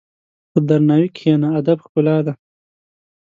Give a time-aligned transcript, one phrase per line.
[0.51, 2.33] په درناوي کښېنه، ادب ښکلا ده.